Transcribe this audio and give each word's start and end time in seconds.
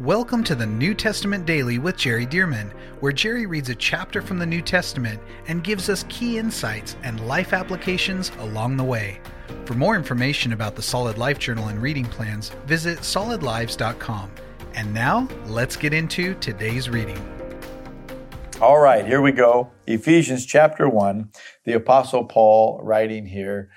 Welcome 0.00 0.42
to 0.44 0.54
the 0.54 0.64
New 0.64 0.94
Testament 0.94 1.44
Daily 1.44 1.78
with 1.78 1.98
Jerry 1.98 2.24
Dirmann, 2.24 2.72
where 3.00 3.12
Jerry 3.12 3.44
reads 3.44 3.68
a 3.68 3.74
chapter 3.74 4.22
from 4.22 4.38
the 4.38 4.46
New 4.46 4.62
Testament 4.62 5.20
and 5.48 5.62
gives 5.62 5.90
us 5.90 6.06
key 6.08 6.38
insights 6.38 6.96
and 7.02 7.28
life 7.28 7.52
applications 7.52 8.32
along 8.38 8.78
the 8.78 8.84
way. 8.84 9.20
For 9.66 9.74
more 9.74 9.94
information 9.94 10.54
about 10.54 10.76
the 10.76 10.82
Solid 10.82 11.18
Life 11.18 11.38
Journal 11.38 11.68
and 11.68 11.80
reading 11.82 12.06
plans, 12.06 12.48
visit 12.64 13.00
solidlives.com. 13.00 14.30
And 14.74 14.94
now, 14.94 15.28
let's 15.44 15.76
get 15.76 15.92
into 15.92 16.34
today's 16.36 16.88
reading. 16.88 17.20
All 18.62 18.78
right, 18.78 19.04
here 19.04 19.20
we 19.20 19.32
go. 19.32 19.72
Ephesians 19.86 20.46
chapter 20.46 20.88
1, 20.88 21.30
the 21.64 21.74
Apostle 21.74 22.24
Paul 22.24 22.80
writing 22.82 23.26
here 23.26 23.68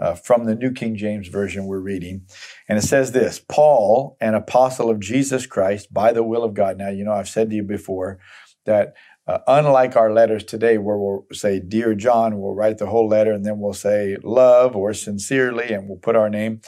uh, 0.00 0.14
from 0.14 0.44
the 0.44 0.54
New 0.54 0.72
King 0.72 0.96
James 0.96 1.28
Version 1.28 1.66
we're 1.66 1.78
reading. 1.78 2.26
And 2.68 2.78
it 2.78 2.82
says 2.82 3.12
this 3.12 3.38
Paul, 3.38 4.16
an 4.20 4.34
apostle 4.34 4.90
of 4.90 5.00
Jesus 5.00 5.46
Christ 5.46 5.92
by 5.92 6.12
the 6.12 6.24
will 6.24 6.42
of 6.42 6.54
God. 6.54 6.78
Now, 6.78 6.88
you 6.88 7.04
know, 7.04 7.12
I've 7.12 7.28
said 7.28 7.50
to 7.50 7.56
you 7.56 7.62
before 7.62 8.18
that 8.64 8.94
uh, 9.26 9.38
unlike 9.46 9.94
our 9.96 10.12
letters 10.12 10.42
today, 10.42 10.76
where 10.76 10.96
we'll 10.96 11.24
say, 11.32 11.60
Dear 11.60 11.94
John, 11.94 12.40
we'll 12.40 12.54
write 12.54 12.78
the 12.78 12.86
whole 12.86 13.06
letter 13.06 13.32
and 13.32 13.44
then 13.44 13.60
we'll 13.60 13.74
say 13.74 14.16
love 14.24 14.74
or 14.74 14.92
sincerely 14.92 15.72
and 15.72 15.88
we'll 15.88 15.98
put 15.98 16.16
our 16.16 16.28
name. 16.28 16.60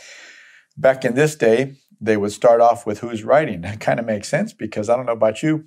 Back 0.76 1.04
in 1.04 1.14
this 1.14 1.34
day, 1.34 1.74
they 2.00 2.16
would 2.16 2.32
start 2.32 2.60
off 2.60 2.86
with 2.86 3.00
who's 3.00 3.24
writing. 3.24 3.62
That 3.62 3.80
kind 3.80 3.98
of 3.98 4.06
makes 4.06 4.28
sense 4.28 4.52
because 4.52 4.88
I 4.88 4.96
don't 4.96 5.06
know 5.06 5.12
about 5.12 5.42
you, 5.42 5.66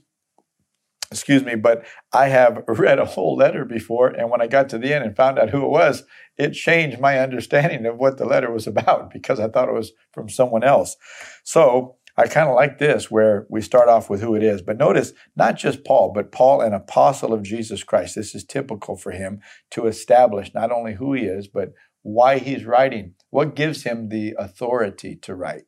excuse 1.15 1.43
me, 1.43 1.55
but 1.55 1.85
I 2.13 2.27
have 2.27 2.63
read 2.67 2.99
a 2.99 3.05
whole 3.05 3.35
letter 3.35 3.65
before, 3.65 4.09
and 4.09 4.29
when 4.29 4.41
I 4.41 4.47
got 4.47 4.69
to 4.69 4.77
the 4.77 4.93
end 4.93 5.05
and 5.05 5.15
found 5.15 5.39
out 5.39 5.49
who 5.49 5.63
it 5.63 5.69
was, 5.69 6.03
it 6.37 6.51
changed 6.51 6.99
my 6.99 7.19
understanding 7.27 7.85
of 7.85 7.97
what 7.97 8.17
the 8.17 8.25
letter 8.25 8.51
was 8.51 8.67
about 8.67 9.09
because 9.13 9.39
I 9.39 9.47
thought 9.47 9.69
it 9.69 9.73
was 9.73 9.93
from 10.11 10.29
someone 10.29 10.63
else. 10.63 10.95
So 11.43 11.95
I 12.17 12.27
kind 12.27 12.49
of 12.49 12.55
like 12.55 12.79
this 12.79 13.09
where 13.09 13.45
we 13.49 13.61
start 13.61 13.89
off 13.89 14.09
with 14.09 14.21
who 14.21 14.35
it 14.35 14.43
is. 14.43 14.61
But 14.61 14.77
notice, 14.77 15.13
not 15.35 15.57
just 15.57 15.83
Paul, 15.83 16.11
but 16.13 16.31
Paul, 16.31 16.61
an 16.61 16.73
apostle 16.73 17.33
of 17.33 17.43
Jesus 17.43 17.83
Christ. 17.83 18.15
This 18.15 18.33
is 18.35 18.45
typical 18.45 18.95
for 18.95 19.11
him 19.11 19.41
to 19.71 19.87
establish 19.87 20.53
not 20.53 20.71
only 20.71 20.93
who 20.93 21.13
he 21.13 21.23
is, 21.23 21.47
but 21.47 21.73
why 22.03 22.37
he's 22.37 22.65
writing. 22.65 23.15
What 23.31 23.55
gives 23.55 23.83
him 23.83 24.09
the 24.09 24.35
authority 24.37 25.15
to 25.23 25.35
write? 25.35 25.63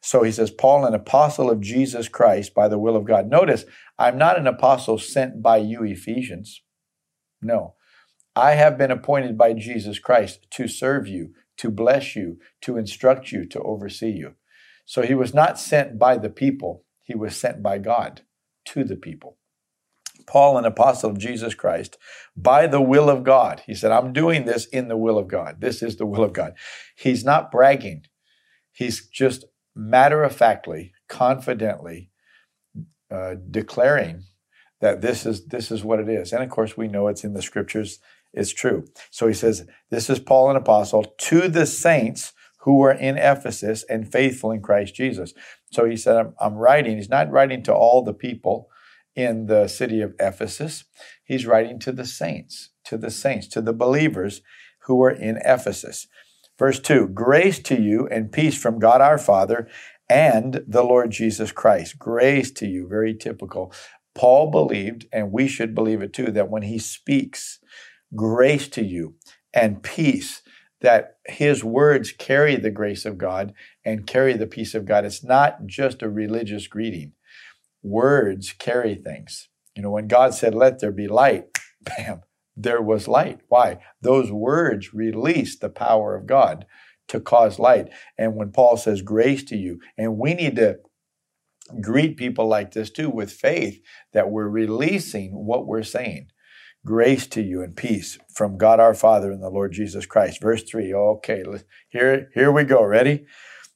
So 0.00 0.22
he 0.22 0.32
says, 0.32 0.50
Paul, 0.50 0.86
an 0.86 0.94
apostle 0.94 1.50
of 1.50 1.60
Jesus 1.60 2.08
Christ 2.08 2.54
by 2.54 2.68
the 2.68 2.78
will 2.78 2.96
of 2.96 3.04
God. 3.04 3.28
Notice, 3.28 3.64
I'm 3.98 4.16
not 4.16 4.38
an 4.38 4.46
apostle 4.46 4.98
sent 4.98 5.42
by 5.42 5.58
you, 5.58 5.84
Ephesians. 5.84 6.62
No. 7.42 7.74
I 8.34 8.52
have 8.52 8.78
been 8.78 8.90
appointed 8.90 9.36
by 9.36 9.52
Jesus 9.52 9.98
Christ 9.98 10.46
to 10.52 10.68
serve 10.68 11.06
you, 11.06 11.34
to 11.58 11.70
bless 11.70 12.16
you, 12.16 12.38
to 12.62 12.78
instruct 12.78 13.32
you, 13.32 13.44
to 13.46 13.60
oversee 13.60 14.10
you. 14.10 14.34
So 14.86 15.02
he 15.02 15.14
was 15.14 15.34
not 15.34 15.58
sent 15.58 15.98
by 15.98 16.16
the 16.16 16.30
people, 16.30 16.84
he 17.02 17.14
was 17.14 17.36
sent 17.36 17.62
by 17.62 17.78
God 17.78 18.22
to 18.66 18.84
the 18.84 18.96
people. 18.96 19.36
Paul, 20.26 20.58
an 20.58 20.64
apostle 20.64 21.10
of 21.10 21.18
Jesus 21.18 21.54
Christ, 21.54 21.98
by 22.36 22.66
the 22.66 22.80
will 22.80 23.10
of 23.10 23.24
God. 23.24 23.62
He 23.66 23.74
said, 23.74 23.90
I'm 23.90 24.12
doing 24.12 24.44
this 24.44 24.66
in 24.66 24.88
the 24.88 24.96
will 24.96 25.18
of 25.18 25.28
God. 25.28 25.60
This 25.60 25.82
is 25.82 25.96
the 25.96 26.06
will 26.06 26.22
of 26.22 26.32
God. 26.32 26.54
He's 26.96 27.24
not 27.24 27.50
bragging. 27.50 28.04
He's 28.72 29.08
just 29.08 29.44
matter 29.80 30.22
of 30.22 30.34
factly, 30.34 30.92
confidently 31.08 32.10
uh, 33.10 33.34
declaring 33.50 34.24
that 34.80 35.00
this 35.00 35.26
is 35.26 35.46
this 35.46 35.70
is 35.70 35.84
what 35.84 36.00
it 36.00 36.08
is. 36.08 36.32
And 36.32 36.42
of 36.42 36.50
course, 36.50 36.76
we 36.76 36.88
know 36.88 37.08
it's 37.08 37.24
in 37.24 37.34
the 37.34 37.42
scriptures. 37.42 37.98
It's 38.32 38.52
true. 38.52 38.84
So 39.10 39.26
he 39.26 39.34
says, 39.34 39.66
"This 39.90 40.08
is 40.08 40.20
Paul, 40.20 40.50
an 40.50 40.56
apostle, 40.56 41.04
to 41.04 41.48
the 41.48 41.66
saints 41.66 42.32
who 42.60 42.82
are 42.82 42.92
in 42.92 43.16
Ephesus 43.16 43.84
and 43.88 44.10
faithful 44.10 44.52
in 44.52 44.62
Christ 44.62 44.94
Jesus." 44.94 45.34
So 45.72 45.86
he 45.86 45.96
said, 45.96 46.16
"I'm, 46.16 46.34
I'm 46.40 46.54
writing." 46.54 46.96
He's 46.96 47.08
not 47.08 47.30
writing 47.30 47.62
to 47.64 47.74
all 47.74 48.02
the 48.02 48.14
people 48.14 48.68
in 49.16 49.46
the 49.46 49.66
city 49.66 50.00
of 50.00 50.14
Ephesus. 50.20 50.84
He's 51.24 51.46
writing 51.46 51.78
to 51.80 51.92
the 51.92 52.06
saints, 52.06 52.70
to 52.84 52.96
the 52.96 53.10
saints, 53.10 53.48
to 53.48 53.60
the 53.60 53.72
believers 53.72 54.42
who 54.84 55.02
are 55.02 55.10
in 55.10 55.38
Ephesus. 55.44 56.06
Verse 56.60 56.78
2 56.78 57.08
Grace 57.08 57.58
to 57.60 57.80
you 57.80 58.06
and 58.08 58.30
peace 58.30 58.56
from 58.56 58.78
God 58.78 59.00
our 59.00 59.16
Father 59.16 59.66
and 60.10 60.62
the 60.68 60.82
Lord 60.82 61.10
Jesus 61.10 61.52
Christ. 61.52 61.98
Grace 61.98 62.50
to 62.52 62.66
you, 62.66 62.86
very 62.86 63.14
typical. 63.14 63.72
Paul 64.14 64.50
believed, 64.50 65.06
and 65.10 65.32
we 65.32 65.48
should 65.48 65.74
believe 65.74 66.02
it 66.02 66.12
too, 66.12 66.30
that 66.32 66.50
when 66.50 66.64
he 66.64 66.78
speaks, 66.78 67.60
grace 68.14 68.68
to 68.68 68.84
you 68.84 69.14
and 69.54 69.82
peace, 69.82 70.42
that 70.82 71.16
his 71.26 71.64
words 71.64 72.12
carry 72.12 72.56
the 72.56 72.70
grace 72.70 73.06
of 73.06 73.16
God 73.16 73.54
and 73.82 74.06
carry 74.06 74.34
the 74.34 74.46
peace 74.46 74.74
of 74.74 74.84
God. 74.84 75.06
It's 75.06 75.24
not 75.24 75.64
just 75.64 76.02
a 76.02 76.10
religious 76.10 76.66
greeting. 76.66 77.12
Words 77.82 78.52
carry 78.52 78.94
things. 78.94 79.48
You 79.74 79.82
know, 79.82 79.90
when 79.92 80.08
God 80.08 80.34
said, 80.34 80.54
Let 80.54 80.80
there 80.80 80.92
be 80.92 81.08
light, 81.08 81.46
bam, 81.80 82.20
there 82.62 82.82
was 82.82 83.08
light. 83.08 83.40
Why? 83.48 83.78
Those 84.00 84.30
words 84.30 84.92
released 84.92 85.60
the 85.60 85.70
power 85.70 86.14
of 86.14 86.26
God 86.26 86.66
to 87.08 87.20
cause 87.20 87.58
light. 87.58 87.88
And 88.18 88.36
when 88.36 88.52
Paul 88.52 88.76
says 88.76 89.02
grace 89.02 89.42
to 89.44 89.56
you, 89.56 89.80
and 89.96 90.18
we 90.18 90.34
need 90.34 90.56
to 90.56 90.78
greet 91.80 92.16
people 92.16 92.46
like 92.46 92.72
this 92.72 92.90
too 92.90 93.10
with 93.10 93.32
faith 93.32 93.80
that 94.12 94.30
we're 94.30 94.48
releasing 94.48 95.30
what 95.32 95.66
we're 95.66 95.82
saying. 95.82 96.28
Grace 96.84 97.26
to 97.28 97.42
you 97.42 97.62
and 97.62 97.76
peace 97.76 98.18
from 98.34 98.56
God 98.56 98.80
our 98.80 98.94
Father 98.94 99.30
and 99.30 99.42
the 99.42 99.50
Lord 99.50 99.72
Jesus 99.72 100.06
Christ. 100.06 100.40
Verse 100.40 100.62
3. 100.62 100.94
Okay, 100.94 101.44
here, 101.90 102.30
here 102.34 102.50
we 102.50 102.64
go. 102.64 102.82
Ready? 102.82 103.26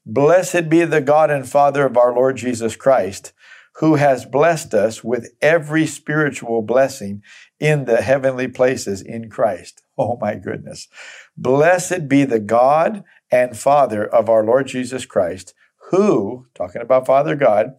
Blessed 0.06 0.68
be 0.68 0.84
the 0.84 1.00
God 1.00 1.30
and 1.30 1.48
Father 1.48 1.86
of 1.86 1.96
our 1.96 2.14
Lord 2.14 2.36
Jesus 2.36 2.76
Christ 2.76 3.32
who 3.78 3.96
has 3.96 4.24
blessed 4.24 4.72
us 4.72 5.02
with 5.02 5.32
every 5.42 5.86
spiritual 5.86 6.62
blessing 6.62 7.22
in 7.58 7.86
the 7.86 8.02
heavenly 8.02 8.48
places 8.48 9.02
in 9.02 9.30
Christ. 9.30 9.80
Oh 9.96 10.18
my 10.20 10.34
goodness. 10.34 10.88
Blessed 11.36 12.08
be 12.08 12.24
the 12.24 12.40
God 12.40 13.04
and 13.30 13.56
Father 13.56 14.04
of 14.04 14.28
our 14.28 14.44
Lord 14.44 14.66
Jesus 14.66 15.06
Christ, 15.06 15.54
who, 15.92 16.48
talking 16.52 16.82
about 16.82 17.06
Father 17.06 17.36
God, 17.36 17.74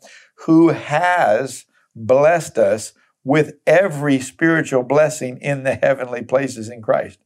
who 0.46 0.70
has 0.70 1.66
blessed 1.94 2.58
us 2.58 2.94
with 3.26 3.56
every 3.68 4.22
spiritual 4.22 4.84
blessing 4.84 5.38
in 5.42 5.64
the 5.64 5.76
heavenly 5.76 6.22
places 6.22 6.70
in 6.70 6.82
Christ. 6.82 7.20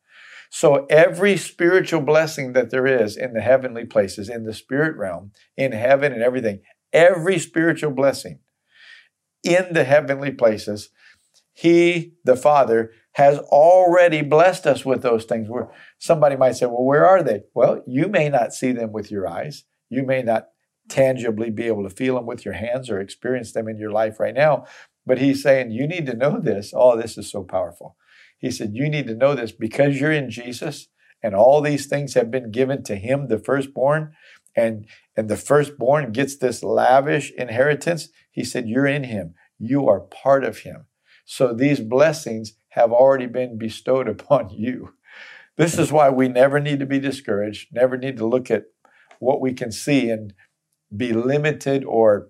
So 0.49 0.87
every 0.89 1.37
spiritual 1.37 2.01
blessing 2.01 2.53
that 2.53 2.71
there 2.71 2.87
is 2.87 3.15
in 3.15 3.33
the 3.33 3.41
heavenly 3.41 3.85
places, 3.85 4.27
in 4.27 4.43
the 4.43 4.55
spirit 4.55 4.97
realm, 4.97 5.33
in 5.55 5.71
heaven 5.71 6.11
and 6.13 6.23
everything, 6.23 6.61
every 6.91 7.37
spiritual 7.37 7.91
blessing 7.91 8.39
in 9.43 9.73
the 9.73 9.83
heavenly 9.83 10.31
places, 10.31 10.89
He, 11.53 12.13
the 12.23 12.35
Father, 12.35 12.91
has 13.13 13.39
already 13.39 14.21
blessed 14.21 14.65
us 14.65 14.85
with 14.85 15.01
those 15.01 15.25
things. 15.25 15.49
Where 15.49 15.69
somebody 15.97 16.35
might 16.35 16.55
say, 16.55 16.65
Well, 16.65 16.85
where 16.85 17.05
are 17.05 17.23
they? 17.23 17.41
Well, 17.53 17.83
you 17.87 18.07
may 18.07 18.29
not 18.29 18.53
see 18.53 18.71
them 18.71 18.91
with 18.91 19.11
your 19.11 19.27
eyes. 19.27 19.65
You 19.89 20.03
may 20.03 20.21
not 20.21 20.47
tangibly 20.89 21.49
be 21.49 21.65
able 21.67 21.83
to 21.83 21.95
feel 21.95 22.15
them 22.15 22.25
with 22.25 22.45
your 22.45 22.55
hands 22.55 22.89
or 22.89 22.99
experience 22.99 23.51
them 23.51 23.67
in 23.67 23.77
your 23.77 23.91
life 23.91 24.19
right 24.19 24.33
now. 24.33 24.65
But 25.05 25.19
he's 25.19 25.41
saying, 25.41 25.71
You 25.71 25.87
need 25.87 26.05
to 26.07 26.15
know 26.15 26.39
this. 26.39 26.73
Oh, 26.75 26.95
this 26.95 27.17
is 27.17 27.31
so 27.31 27.43
powerful. 27.43 27.95
He 28.37 28.51
said, 28.51 28.71
You 28.73 28.89
need 28.89 29.07
to 29.07 29.15
know 29.15 29.35
this 29.35 29.51
because 29.51 29.99
you're 29.99 30.11
in 30.11 30.29
Jesus 30.29 30.87
and 31.21 31.35
all 31.35 31.61
these 31.61 31.87
things 31.87 32.13
have 32.13 32.31
been 32.31 32.51
given 32.51 32.83
to 32.83 32.95
him, 32.95 33.27
the 33.27 33.39
firstborn 33.39 34.13
and 34.55 34.87
and 35.15 35.29
the 35.29 35.37
firstborn 35.37 36.11
gets 36.11 36.37
this 36.37 36.63
lavish 36.63 37.31
inheritance 37.37 38.09
he 38.39 38.45
said 38.45 38.69
you're 38.69 38.87
in 38.87 39.03
him 39.03 39.33
you 39.57 39.85
are 39.89 39.99
part 39.99 40.45
of 40.45 40.59
him 40.59 40.85
so 41.25 41.53
these 41.53 41.81
blessings 41.81 42.53
have 42.69 42.93
already 42.93 43.25
been 43.25 43.57
bestowed 43.57 44.07
upon 44.15 44.49
you 44.49 44.93
this 45.57 45.77
is 45.77 45.91
why 45.91 46.09
we 46.09 46.29
never 46.29 46.57
need 46.61 46.79
to 46.79 46.85
be 46.85 46.99
discouraged 46.99 47.67
never 47.73 47.97
need 47.97 48.15
to 48.15 48.25
look 48.25 48.49
at 48.49 48.63
what 49.19 49.41
we 49.41 49.51
can 49.53 49.73
see 49.73 50.09
and 50.09 50.33
be 50.95 51.11
limited 51.11 51.83
or 51.83 52.29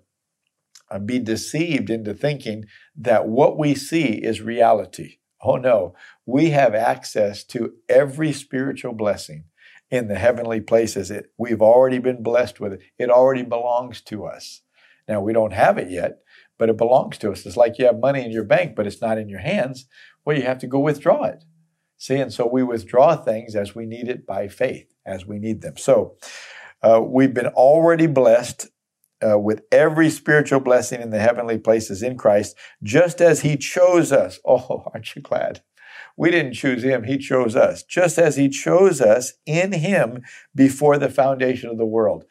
uh, 0.90 0.97
be 0.97 1.20
deceived 1.20 1.91
into 1.91 2.11
thinking 2.16 2.66
that 2.96 3.28
what 3.28 3.56
we 3.56 3.76
see 3.76 4.14
is 4.14 4.41
reality 4.41 5.20
oh 5.44 5.58
no 5.58 5.94
we 6.26 6.50
have 6.50 6.73
access 6.73 7.44
to 7.44 7.73
every 7.88 8.34
spiritual 8.34 8.94
blessing 8.94 9.44
in 9.91 10.08
the 10.08 10.16
heavenly 10.16 10.61
places. 10.61 11.09
It, 11.11 11.32
we've 11.38 11.61
already 11.61 12.00
been 12.00 12.22
blessed 12.22 12.59
with 12.59 12.73
it. 12.73 12.82
It 12.97 13.09
already 13.09 13.44
belongs 13.44 14.02
to 14.02 14.26
us. 14.26 14.61
Now, 15.09 15.20
we 15.20 15.34
don't 15.34 15.53
have 15.53 15.78
it 15.79 15.90
yet, 15.90 16.20
but 16.59 16.70
it 16.70 16.78
belongs 16.78 17.17
to 17.17 17.32
us. 17.32 17.46
It's 17.46 17.58
like 17.58 17.79
you 17.79 17.85
have 17.85 18.00
money 18.00 18.23
in 18.23 18.32
your 18.32 18.44
bank, 18.44 18.76
but 18.76 18.85
it's 18.85 19.02
not 19.02 19.17
in 19.17 19.28
your 19.28 19.40
hands. 19.40 19.88
Well, 20.23 20.38
you 20.38 20.44
have 20.44 20.59
to 20.59 20.67
go 20.67 20.79
withdraw 20.79 21.23
it. 21.23 21.44
See, 21.97 22.16
and 22.16 22.32
so 22.32 22.47
we 22.47 22.64
withdraw 22.64 23.16
things 23.16 23.56
as 23.56 23.76
we 23.76 23.85
need 23.85 24.08
it 24.08 24.26
by 24.26 24.47
faith, 24.47 24.94
as 25.06 25.26
we 25.26 25.40
need 25.40 25.61
them. 25.61 25.78
So 25.78 26.16
uh, 26.84 27.02
we've 27.03 27.34
been 27.34 27.47
already 27.47 28.08
blessed 28.08 28.67
uh, 29.28 29.38
with 29.38 29.64
every 29.72 30.09
spiritual 30.09 30.61
blessing 30.61 31.02
in 31.02 31.09
the 31.09 31.20
heavenly 31.20 31.58
places 31.58 32.02
in 32.03 32.16
Christ, 32.16 32.56
just 32.84 33.20
as 33.20 33.41
He 33.41 33.58
chose 33.58 34.11
us. 34.11 34.40
Oh, 34.46 34.84
aren't 34.94 35.16
you 35.16 35.22
glad? 35.22 35.61
We 36.16 36.32
didn't 36.32 36.53
choose 36.53 36.84
him, 36.84 37.03
he 37.03 37.17
chose 37.17 37.56
us, 37.56 37.82
just 37.82 38.17
as 38.17 38.35
he 38.35 38.50
chose 38.50 39.00
us 39.00 39.34
in 39.46 39.72
him 39.72 40.22
before 40.53 40.97
the 40.97 41.09
foundation 41.09 41.70
of 41.70 41.78
the 41.78 41.85
world. 41.85 42.26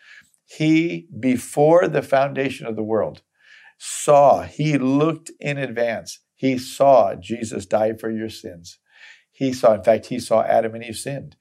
He, 0.49 1.07
before 1.21 1.89
the 1.89 2.03
foundation 2.03 2.67
of 2.67 2.75
the 2.75 2.83
world, 2.83 3.21
saw, 3.77 4.43
he 4.43 4.79
looked 4.79 5.31
in 5.41 5.59
advance. 5.59 6.21
He 6.35 6.57
saw 6.57 7.15
Jesus 7.15 7.67
die 7.67 7.93
for 7.93 8.11
your 8.11 8.31
sins. 8.31 8.79
He 9.31 9.53
saw, 9.53 9.75
in 9.75 9.85
fact, 9.85 10.07
he 10.07 10.19
saw 10.19 10.43
Adam 10.43 10.75
and 10.75 10.83
Eve 10.83 10.97
sinned. 10.97 11.37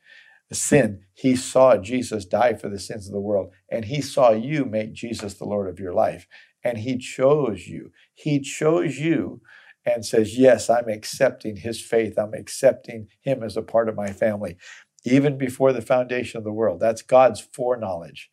Sin, 0.51 1.03
he 1.13 1.35
saw 1.35 1.77
Jesus 1.77 2.25
die 2.25 2.53
for 2.53 2.69
the 2.69 2.79
sins 2.79 3.07
of 3.07 3.13
the 3.13 3.19
world, 3.19 3.51
and 3.69 3.85
he 3.85 4.01
saw 4.01 4.31
you 4.31 4.65
make 4.65 4.93
Jesus 4.93 5.33
the 5.35 5.45
Lord 5.45 5.69
of 5.69 5.79
your 5.79 5.93
life. 5.93 6.27
And 6.63 6.79
he 6.79 6.97
chose 6.97 7.67
you. 7.67 7.91
He 8.13 8.41
chose 8.41 8.97
you 8.97 9.41
and 9.85 10.05
says, 10.05 10.37
Yes, 10.37 10.69
I'm 10.69 10.89
accepting 10.89 11.57
his 11.57 11.81
faith. 11.81 12.19
I'm 12.19 12.33
accepting 12.33 13.07
him 13.21 13.41
as 13.41 13.55
a 13.55 13.61
part 13.61 13.87
of 13.87 13.95
my 13.95 14.11
family, 14.11 14.57
even 15.05 15.37
before 15.37 15.71
the 15.71 15.81
foundation 15.81 16.37
of 16.37 16.43
the 16.43 16.51
world. 16.51 16.81
That's 16.81 17.01
God's 17.01 17.39
foreknowledge. 17.39 18.29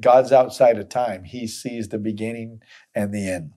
God's 0.00 0.32
outside 0.32 0.78
of 0.78 0.88
time. 0.88 1.24
He 1.24 1.46
sees 1.46 1.88
the 1.88 1.98
beginning 1.98 2.60
and 2.94 3.12
the 3.12 3.28
end. 3.28 3.52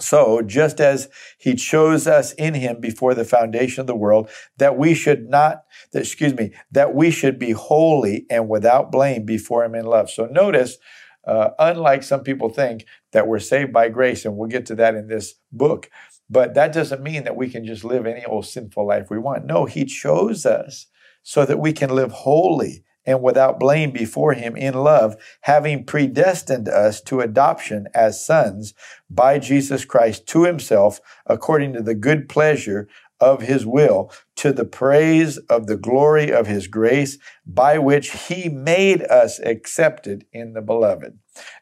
So, 0.00 0.42
just 0.42 0.80
as 0.80 1.08
he 1.38 1.56
chose 1.56 2.06
us 2.06 2.32
in 2.34 2.54
him 2.54 2.80
before 2.80 3.14
the 3.14 3.24
foundation 3.24 3.80
of 3.80 3.88
the 3.88 3.96
world, 3.96 4.30
that 4.58 4.78
we 4.78 4.94
should 4.94 5.28
not, 5.28 5.64
that, 5.92 6.02
excuse 6.02 6.34
me, 6.34 6.52
that 6.70 6.94
we 6.94 7.10
should 7.10 7.36
be 7.36 7.50
holy 7.50 8.24
and 8.30 8.48
without 8.48 8.92
blame 8.92 9.24
before 9.24 9.64
him 9.64 9.74
in 9.74 9.86
love. 9.86 10.08
So, 10.08 10.26
notice, 10.26 10.78
uh, 11.26 11.50
unlike 11.58 12.04
some 12.04 12.22
people 12.22 12.48
think 12.48 12.86
that 13.12 13.26
we're 13.26 13.40
saved 13.40 13.72
by 13.72 13.88
grace, 13.88 14.24
and 14.24 14.36
we'll 14.36 14.48
get 14.48 14.66
to 14.66 14.76
that 14.76 14.94
in 14.94 15.08
this 15.08 15.34
book, 15.50 15.90
but 16.30 16.54
that 16.54 16.72
doesn't 16.72 17.02
mean 17.02 17.24
that 17.24 17.36
we 17.36 17.48
can 17.48 17.64
just 17.64 17.82
live 17.82 18.06
any 18.06 18.24
old 18.24 18.46
sinful 18.46 18.86
life 18.86 19.10
we 19.10 19.18
want. 19.18 19.46
No, 19.46 19.64
he 19.64 19.84
chose 19.84 20.46
us 20.46 20.86
so 21.24 21.44
that 21.44 21.58
we 21.58 21.72
can 21.72 21.90
live 21.90 22.12
holy 22.12 22.84
and 23.08 23.22
without 23.22 23.58
blame 23.58 23.90
before 23.90 24.34
him 24.34 24.54
in 24.54 24.74
love, 24.74 25.16
having 25.40 25.82
predestined 25.82 26.68
us 26.68 27.00
to 27.00 27.20
adoption 27.20 27.88
as 27.94 28.22
sons 28.22 28.74
by 29.08 29.38
Jesus 29.38 29.86
Christ 29.86 30.26
to 30.26 30.44
himself, 30.44 31.00
according 31.24 31.72
to 31.72 31.82
the 31.82 31.94
good 31.94 32.28
pleasure 32.28 32.86
of 33.18 33.40
his 33.40 33.64
will, 33.64 34.12
to 34.36 34.52
the 34.52 34.66
praise 34.66 35.38
of 35.48 35.66
the 35.66 35.78
glory 35.78 36.30
of 36.30 36.46
his 36.46 36.66
grace, 36.66 37.16
by 37.46 37.78
which 37.78 38.26
he 38.26 38.50
made 38.50 39.00
us 39.04 39.40
accepted 39.40 40.26
in 40.30 40.52
the 40.52 40.60
beloved. 40.60 41.18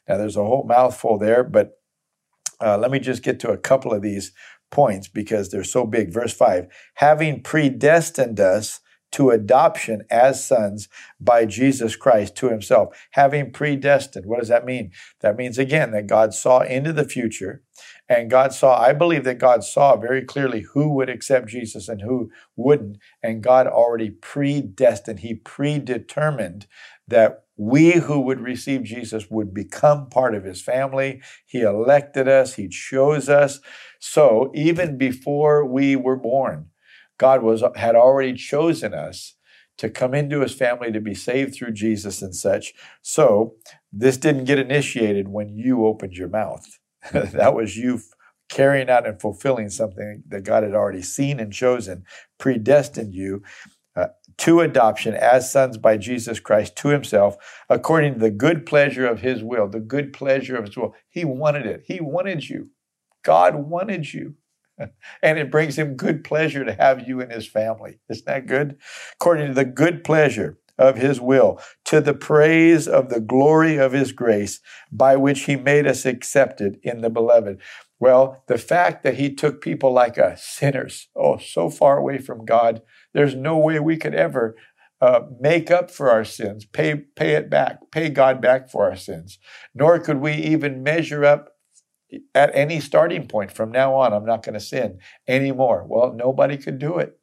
Now, 0.08 0.16
there's 0.16 0.37
a 0.37 0.44
whole 0.44 0.64
mouthful 0.66 1.16
there, 1.16 1.44
but 1.44 1.78
uh, 2.60 2.76
let 2.76 2.90
me 2.90 2.99
just 2.99 3.22
get 3.22 3.38
to 3.40 3.50
a 3.50 3.56
couple 3.56 3.92
of 3.92 4.02
these 4.02 4.32
points 4.72 5.06
because 5.06 5.50
they're 5.50 5.62
so 5.62 5.87
big. 5.87 6.12
Verse 6.12 6.34
5 6.34 6.66
having 6.94 7.40
predestined 7.40 8.40
us 8.40 8.81
to 9.12 9.30
adoption 9.30 10.02
as 10.10 10.44
sons 10.44 10.88
by 11.20 11.46
Jesus 11.46 11.96
Christ 11.96 12.36
to 12.36 12.48
himself, 12.48 12.96
having 13.12 13.52
predestined. 13.52 14.26
What 14.26 14.40
does 14.40 14.48
that 14.48 14.64
mean? 14.64 14.90
That 15.20 15.36
means, 15.36 15.58
again, 15.58 15.92
that 15.92 16.06
God 16.06 16.34
saw 16.34 16.60
into 16.60 16.92
the 16.92 17.08
future. 17.08 17.62
And 18.08 18.30
God 18.30 18.52
saw, 18.52 18.78
I 18.80 18.92
believe 18.92 19.24
that 19.24 19.38
God 19.38 19.64
saw 19.64 19.96
very 19.96 20.22
clearly 20.22 20.66
who 20.72 20.92
would 20.94 21.08
accept 21.08 21.48
Jesus 21.48 21.88
and 21.88 22.02
who 22.02 22.30
wouldn't. 22.56 22.98
And 23.22 23.42
God 23.42 23.66
already 23.66 24.10
predestined, 24.10 25.20
He 25.20 25.34
predetermined 25.34 26.66
that 27.08 27.44
we 27.56 27.92
who 27.92 28.20
would 28.20 28.40
receive 28.40 28.82
Jesus 28.82 29.30
would 29.30 29.54
become 29.54 30.08
part 30.08 30.34
of 30.34 30.44
His 30.44 30.60
family. 30.62 31.22
He 31.46 31.62
elected 31.62 32.28
us, 32.28 32.54
He 32.54 32.68
chose 32.68 33.28
us. 33.28 33.60
So 33.98 34.50
even 34.54 34.98
before 34.98 35.64
we 35.64 35.96
were 35.96 36.16
born, 36.16 36.66
God 37.18 37.42
was 37.42 37.62
had 37.76 37.94
already 37.94 38.34
chosen 38.34 38.94
us 38.94 39.34
to 39.78 39.90
come 39.90 40.14
into 40.14 40.40
his 40.40 40.54
family 40.54 40.90
to 40.92 41.00
be 41.00 41.14
saved 41.14 41.54
through 41.54 41.72
Jesus 41.72 42.22
and 42.22 42.34
such. 42.34 42.72
So 43.02 43.54
this 43.92 44.16
didn't 44.16 44.44
get 44.44 44.58
initiated 44.58 45.28
when 45.28 45.56
you 45.56 45.86
opened 45.86 46.14
your 46.14 46.28
mouth. 46.28 46.66
that 47.12 47.54
was 47.54 47.76
you 47.76 48.00
carrying 48.48 48.88
out 48.88 49.06
and 49.06 49.20
fulfilling 49.20 49.68
something 49.68 50.22
that 50.28 50.44
God 50.44 50.62
had 50.62 50.74
already 50.74 51.02
seen 51.02 51.40
and 51.40 51.52
chosen, 51.52 52.04
predestined 52.38 53.14
you 53.14 53.42
uh, 53.96 54.08
to 54.38 54.60
adoption 54.60 55.14
as 55.14 55.50
sons 55.50 55.78
by 55.78 55.96
Jesus 55.96 56.38
Christ 56.38 56.76
to 56.76 56.88
himself, 56.88 57.36
according 57.68 58.14
to 58.14 58.20
the 58.20 58.30
good 58.30 58.66
pleasure 58.66 59.06
of 59.06 59.20
his 59.20 59.42
will, 59.42 59.68
the 59.68 59.80
good 59.80 60.12
pleasure 60.12 60.56
of 60.56 60.66
his 60.66 60.76
will. 60.76 60.94
He 61.08 61.24
wanted 61.24 61.66
it. 61.66 61.84
He 61.86 62.00
wanted 62.00 62.48
you. 62.48 62.70
God 63.24 63.56
wanted 63.56 64.12
you. 64.12 64.34
And 64.78 65.38
it 65.38 65.50
brings 65.50 65.76
him 65.78 65.96
good 65.96 66.25
pleasure 66.25 66.64
to 66.64 66.75
have 66.75 67.06
you 67.06 67.20
in 67.20 67.31
his 67.31 67.46
family. 67.46 68.00
Isn't 68.08 68.26
that 68.26 68.46
good? 68.46 68.78
According 69.14 69.49
to 69.49 69.55
the 69.55 69.64
good 69.64 70.05
pleasure 70.05 70.58
of 70.78 70.96
his 70.96 71.20
will, 71.20 71.58
to 71.87 72.00
the 72.00 72.14
praise 72.14 72.87
of 72.87 73.08
the 73.08 73.20
glory 73.20 73.76
of 73.76 73.93
his 73.93 74.12
grace, 74.12 74.61
by 74.93 75.17
which 75.17 75.44
he 75.44 75.56
made 75.56 75.87
us 75.87 76.05
accepted 76.05 76.78
in 76.82 77.00
the 77.00 77.11
beloved. 77.11 77.61
Well, 77.99 78.43
the 78.46 78.58
fact 78.58 79.02
that 79.02 79.14
he 79.14 79.34
took 79.34 79.62
people 79.62 79.93
like 79.93 80.19
us, 80.19 80.44
sinners, 80.44 81.08
oh, 81.17 81.38
so 81.38 81.70
far 81.70 81.96
away 81.96 82.19
from 82.19 82.44
God, 82.44 82.82
there's 83.14 83.34
no 83.34 83.56
way 83.56 83.81
we 83.81 83.96
could 83.96 84.14
ever 84.14 84.55
uh, 85.00 85.20
make 85.40 85.70
up 85.70 85.90
for 85.90 86.11
our 86.11 86.25
sins, 86.25 86.64
pay, 86.67 86.94
pay 86.94 87.32
it 87.32 87.49
back, 87.49 87.90
pay 87.90 88.08
God 88.11 88.40
back 88.40 88.69
for 88.69 88.88
our 88.88 88.96
sins. 88.96 89.38
Nor 89.75 89.99
could 89.99 90.20
we 90.20 90.32
even 90.34 90.82
measure 90.82 91.25
up 91.25 91.55
at 92.34 92.50
any 92.54 92.80
starting 92.80 93.26
point 93.26 93.52
from 93.52 93.70
now 93.70 93.94
on, 93.94 94.12
I'm 94.12 94.24
not 94.24 94.42
going 94.42 94.54
to 94.54 94.60
sin 94.60 94.98
anymore. 95.26 95.84
Well, 95.88 96.12
nobody 96.12 96.56
could 96.56 96.78
do 96.78 96.98
it. 96.98 97.18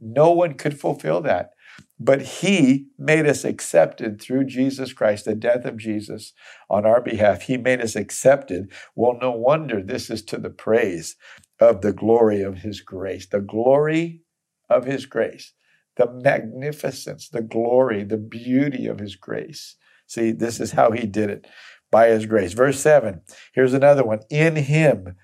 No 0.00 0.30
one 0.32 0.54
could 0.54 0.78
fulfill 0.78 1.20
that. 1.22 1.50
But 1.98 2.22
He 2.22 2.88
made 2.98 3.26
us 3.26 3.44
accepted 3.44 4.20
through 4.20 4.44
Jesus 4.44 4.92
Christ, 4.92 5.24
the 5.24 5.34
death 5.34 5.64
of 5.64 5.78
Jesus 5.78 6.32
on 6.68 6.84
our 6.84 7.00
behalf. 7.00 7.42
He 7.42 7.56
made 7.56 7.80
us 7.80 7.96
accepted. 7.96 8.70
Well, 8.94 9.16
no 9.20 9.30
wonder 9.30 9.82
this 9.82 10.10
is 10.10 10.22
to 10.24 10.38
the 10.38 10.50
praise 10.50 11.16
of 11.60 11.80
the 11.80 11.92
glory 11.92 12.42
of 12.42 12.58
His 12.58 12.80
grace, 12.80 13.26
the 13.26 13.40
glory 13.40 14.22
of 14.68 14.84
His 14.84 15.06
grace, 15.06 15.52
the 15.96 16.10
magnificence, 16.10 17.28
the 17.28 17.42
glory, 17.42 18.04
the 18.04 18.18
beauty 18.18 18.86
of 18.86 18.98
His 18.98 19.16
grace. 19.16 19.76
See, 20.06 20.32
this 20.32 20.60
is 20.60 20.72
how 20.72 20.90
He 20.90 21.06
did 21.06 21.30
it 21.30 21.46
by 21.94 22.08
his 22.08 22.26
grace. 22.26 22.54
Verse 22.54 22.80
7, 22.80 23.20
here's 23.52 23.72
another 23.72 24.02
one. 24.02 24.18
In 24.28 24.56
him 24.56 25.14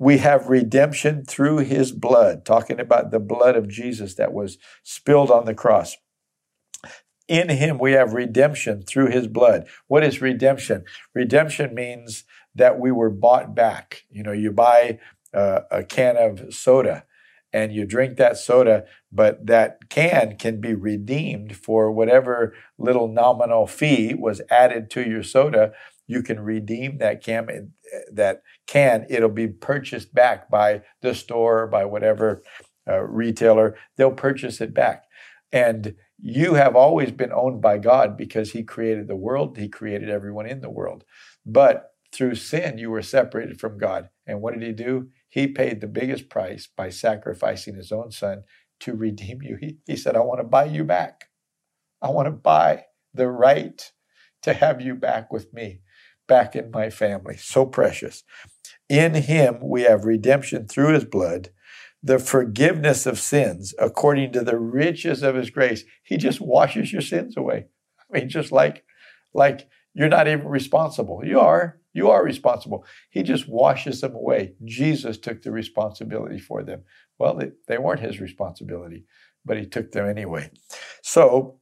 we 0.00 0.18
have 0.18 0.48
redemption 0.48 1.24
through 1.24 1.58
his 1.58 1.92
blood, 1.92 2.44
talking 2.44 2.80
about 2.80 3.12
the 3.12 3.20
blood 3.20 3.54
of 3.54 3.68
Jesus 3.68 4.16
that 4.16 4.32
was 4.32 4.58
spilled 4.82 5.30
on 5.30 5.44
the 5.44 5.54
cross. 5.54 5.96
In 7.28 7.48
him 7.50 7.78
we 7.78 7.92
have 7.92 8.14
redemption 8.14 8.82
through 8.82 9.12
his 9.12 9.28
blood. 9.28 9.68
What 9.86 10.02
is 10.02 10.20
redemption? 10.20 10.82
Redemption 11.14 11.72
means 11.72 12.24
that 12.52 12.80
we 12.80 12.90
were 12.90 13.10
bought 13.10 13.54
back. 13.54 14.02
You 14.10 14.24
know, 14.24 14.32
you 14.32 14.50
buy 14.50 14.98
uh, 15.32 15.60
a 15.70 15.84
can 15.84 16.16
of 16.16 16.52
soda 16.52 17.04
and 17.52 17.72
you 17.72 17.86
drink 17.86 18.16
that 18.16 18.38
soda, 18.38 18.86
but 19.12 19.46
that 19.46 19.88
can 19.88 20.36
can 20.36 20.60
be 20.60 20.74
redeemed 20.74 21.54
for 21.54 21.92
whatever 21.92 22.54
little 22.76 23.06
nominal 23.06 23.68
fee 23.68 24.14
was 24.14 24.42
added 24.50 24.90
to 24.90 25.08
your 25.08 25.22
soda 25.22 25.72
you 26.08 26.22
can 26.22 26.40
redeem 26.40 26.98
that 26.98 27.22
can 27.22 27.72
that 28.12 28.42
can. 28.66 29.06
It'll 29.08 29.28
be 29.28 29.46
purchased 29.46 30.12
back 30.12 30.50
by 30.50 30.82
the 31.02 31.14
store 31.14 31.68
by 31.68 31.84
whatever 31.84 32.42
uh, 32.88 33.02
retailer. 33.02 33.76
They'll 33.96 34.10
purchase 34.10 34.60
it 34.60 34.74
back. 34.74 35.04
And 35.52 35.94
you 36.18 36.54
have 36.54 36.74
always 36.74 37.12
been 37.12 37.32
owned 37.32 37.60
by 37.60 37.78
God 37.78 38.16
because 38.16 38.52
he 38.52 38.64
created 38.64 39.06
the 39.06 39.16
world 39.16 39.56
he 39.56 39.68
created 39.68 40.08
everyone 40.08 40.46
in 40.46 40.62
the 40.62 40.70
world. 40.70 41.04
But 41.46 41.90
through 42.10 42.36
sin 42.36 42.78
you 42.78 42.90
were 42.90 43.02
separated 43.02 43.60
from 43.60 43.78
God. 43.78 44.08
And 44.26 44.40
what 44.40 44.54
did 44.54 44.62
he 44.62 44.72
do? 44.72 45.10
He 45.28 45.46
paid 45.46 45.80
the 45.80 45.86
biggest 45.86 46.30
price 46.30 46.66
by 46.66 46.88
sacrificing 46.88 47.74
his 47.74 47.92
own 47.92 48.10
son 48.10 48.44
to 48.80 48.94
redeem 48.94 49.42
you. 49.42 49.58
He, 49.60 49.76
he 49.86 49.96
said 49.96 50.16
I 50.16 50.20
want 50.20 50.40
to 50.40 50.44
buy 50.44 50.64
you 50.64 50.84
back. 50.84 51.26
I 52.00 52.08
want 52.10 52.26
to 52.26 52.32
buy 52.32 52.84
the 53.12 53.28
right 53.28 53.92
to 54.42 54.54
have 54.54 54.80
you 54.80 54.94
back 54.94 55.30
with 55.30 55.52
me 55.52 55.80
back 56.28 56.54
in 56.54 56.70
my 56.70 56.90
family. 56.90 57.36
So 57.36 57.66
precious. 57.66 58.22
In 58.88 59.14
him 59.14 59.58
we 59.62 59.82
have 59.82 60.04
redemption 60.04 60.68
through 60.68 60.94
his 60.94 61.04
blood, 61.04 61.50
the 62.02 62.18
forgiveness 62.18 63.06
of 63.06 63.18
sins 63.18 63.74
according 63.78 64.32
to 64.32 64.42
the 64.42 64.58
riches 64.58 65.22
of 65.22 65.34
his 65.34 65.50
grace. 65.50 65.84
He 66.04 66.16
just 66.16 66.40
washes 66.40 66.92
your 66.92 67.02
sins 67.02 67.36
away. 67.36 67.66
I 67.98 68.18
mean, 68.18 68.28
just 68.28 68.52
like, 68.52 68.84
like 69.34 69.68
you're 69.94 70.08
not 70.08 70.28
even 70.28 70.46
responsible. 70.46 71.22
You 71.24 71.40
are. 71.40 71.80
You 71.92 72.10
are 72.10 72.24
responsible. 72.24 72.84
He 73.10 73.22
just 73.22 73.48
washes 73.48 74.00
them 74.00 74.14
away. 74.14 74.54
Jesus 74.64 75.18
took 75.18 75.42
the 75.42 75.50
responsibility 75.50 76.38
for 76.38 76.62
them. 76.62 76.84
Well, 77.18 77.34
they, 77.34 77.50
they 77.66 77.78
weren't 77.78 78.00
his 78.00 78.20
responsibility, 78.20 79.04
but 79.44 79.58
he 79.58 79.66
took 79.66 79.90
them 79.90 80.08
anyway. 80.08 80.50
So 81.02 81.57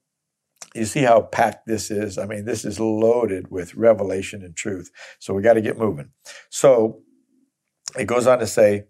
you 0.74 0.84
see 0.84 1.02
how 1.02 1.22
packed 1.22 1.66
this 1.66 1.90
is. 1.90 2.18
I 2.18 2.26
mean, 2.26 2.44
this 2.44 2.64
is 2.64 2.78
loaded 2.78 3.50
with 3.50 3.74
revelation 3.74 4.42
and 4.42 4.54
truth. 4.54 4.90
So 5.18 5.34
we 5.34 5.42
got 5.42 5.54
to 5.54 5.60
get 5.60 5.78
moving. 5.78 6.10
So 6.50 7.02
it 7.98 8.06
goes 8.06 8.26
on 8.26 8.38
to 8.40 8.46
say, 8.46 8.84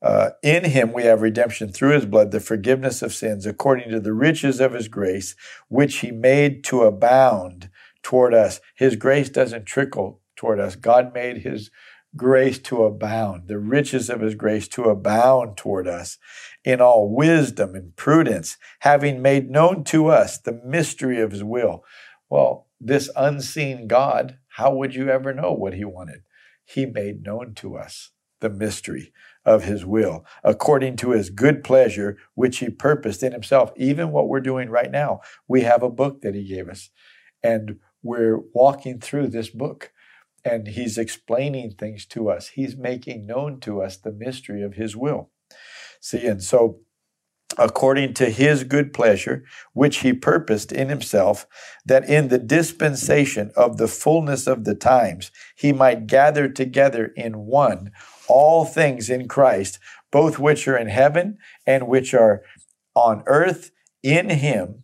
uh, 0.00 0.30
in 0.42 0.64
him 0.64 0.92
we 0.92 1.04
have 1.04 1.22
redemption 1.22 1.70
through 1.70 1.94
his 1.94 2.06
blood, 2.06 2.32
the 2.32 2.40
forgiveness 2.40 3.02
of 3.02 3.14
sins, 3.14 3.46
according 3.46 3.90
to 3.90 4.00
the 4.00 4.12
riches 4.12 4.60
of 4.60 4.72
his 4.72 4.88
grace, 4.88 5.36
which 5.68 5.98
he 5.98 6.10
made 6.10 6.64
to 6.64 6.82
abound 6.82 7.70
toward 8.02 8.34
us. 8.34 8.60
His 8.74 8.96
grace 8.96 9.28
doesn't 9.28 9.64
trickle 9.64 10.20
toward 10.34 10.58
us. 10.58 10.74
God 10.74 11.14
made 11.14 11.38
his 11.38 11.70
grace 12.16 12.58
to 12.58 12.84
abound, 12.84 13.48
the 13.48 13.58
riches 13.58 14.10
of 14.10 14.20
his 14.20 14.34
grace 14.34 14.68
to 14.68 14.84
abound 14.84 15.56
toward 15.56 15.88
us 15.88 16.18
in 16.64 16.80
all 16.80 17.08
wisdom 17.14 17.74
and 17.74 17.96
prudence, 17.96 18.56
having 18.80 19.22
made 19.22 19.50
known 19.50 19.84
to 19.84 20.08
us 20.08 20.38
the 20.38 20.60
mystery 20.64 21.20
of 21.20 21.32
his 21.32 21.42
will. 21.42 21.84
Well, 22.28 22.68
this 22.80 23.10
unseen 23.16 23.86
God, 23.86 24.38
how 24.48 24.74
would 24.74 24.94
you 24.94 25.08
ever 25.08 25.32
know 25.32 25.52
what 25.52 25.74
he 25.74 25.84
wanted? 25.84 26.22
He 26.64 26.86
made 26.86 27.22
known 27.22 27.54
to 27.56 27.76
us 27.76 28.10
the 28.40 28.50
mystery 28.50 29.12
of 29.44 29.64
his 29.64 29.84
will, 29.84 30.24
according 30.44 30.96
to 30.96 31.10
his 31.10 31.30
good 31.30 31.64
pleasure, 31.64 32.18
which 32.34 32.58
he 32.58 32.68
purposed 32.68 33.22
in 33.22 33.32
himself. 33.32 33.72
Even 33.76 34.10
what 34.10 34.28
we're 34.28 34.40
doing 34.40 34.68
right 34.68 34.90
now, 34.90 35.20
we 35.48 35.62
have 35.62 35.82
a 35.82 35.90
book 35.90 36.22
that 36.22 36.34
he 36.34 36.44
gave 36.44 36.68
us, 36.68 36.90
and 37.42 37.78
we're 38.02 38.40
walking 38.52 39.00
through 39.00 39.28
this 39.28 39.48
book 39.48 39.91
and 40.44 40.68
he's 40.68 40.98
explaining 40.98 41.72
things 41.72 42.06
to 42.06 42.28
us. 42.28 42.48
He's 42.48 42.76
making 42.76 43.26
known 43.26 43.60
to 43.60 43.82
us 43.82 43.96
the 43.96 44.12
mystery 44.12 44.62
of 44.62 44.74
his 44.74 44.96
will. 44.96 45.30
See, 46.00 46.26
and 46.26 46.42
so 46.42 46.80
according 47.58 48.14
to 48.14 48.30
his 48.30 48.64
good 48.64 48.92
pleasure, 48.92 49.44
which 49.72 49.98
he 49.98 50.12
purposed 50.12 50.72
in 50.72 50.88
himself, 50.88 51.46
that 51.84 52.08
in 52.08 52.28
the 52.28 52.38
dispensation 52.38 53.52
of 53.56 53.76
the 53.76 53.88
fullness 53.88 54.46
of 54.46 54.64
the 54.64 54.74
times 54.74 55.30
he 55.54 55.72
might 55.72 56.06
gather 56.06 56.48
together 56.48 57.12
in 57.16 57.46
one 57.46 57.90
all 58.28 58.64
things 58.64 59.10
in 59.10 59.28
Christ, 59.28 59.78
both 60.10 60.38
which 60.38 60.66
are 60.66 60.76
in 60.76 60.88
heaven 60.88 61.38
and 61.66 61.88
which 61.88 62.14
are 62.14 62.42
on 62.94 63.22
earth 63.26 63.70
in 64.02 64.30
him. 64.30 64.82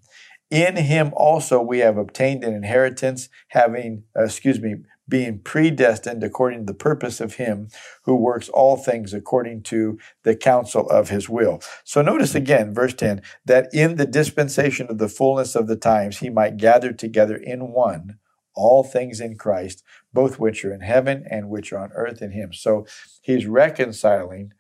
In 0.51 0.77
him 0.77 1.13
also 1.15 1.61
we 1.61 1.79
have 1.79 1.97
obtained 1.97 2.45
an 2.45 2.55
inheritance, 2.55 3.29
having, 3.49 4.05
uh, 4.19 4.25
excuse 4.25 4.61
me, 4.61 4.77
being 5.09 5.41
predestined 5.41 6.23
according 6.23 6.61
to 6.61 6.73
the 6.73 6.79
purpose 6.79 7.21
of 7.21 7.35
him 7.35 7.69
who 8.05 8.15
works 8.15 8.49
all 8.49 8.77
things 8.77 9.15
according 9.15 9.63
to 9.63 9.99
the 10.23 10.37
counsel 10.37 10.89
of 10.91 11.09
his 11.09 11.29
will. 11.29 11.61
So 11.85 12.03
notice 12.03 12.35
again, 12.35 12.75
verse 12.75 12.95
10, 12.95 13.23
that 13.47 13.69
in 13.73 13.97
the 13.97 14.07
dispensation 14.07 14.89
of 14.91 14.99
the 14.99 15.09
fullness 15.09 15.55
of 15.55 15.67
the 15.67 15.77
times 15.77 16.19
he 16.19 16.31
might 16.31 16.57
gather 16.57 16.93
together 16.93 17.37
in 17.37 17.73
one 17.73 18.19
all 18.55 18.83
things 18.83 19.21
in 19.21 19.37
Christ, 19.37 19.85
both 20.13 20.41
which 20.41 20.65
are 20.65 20.75
in 20.75 20.81
heaven 20.81 21.25
and 21.31 21.49
which 21.49 21.73
are 21.73 21.79
on 21.79 21.93
earth 21.95 22.21
in 22.21 22.33
him. 22.33 22.53
So 22.53 22.87
he's 23.23 23.47
reconciling 23.47 24.53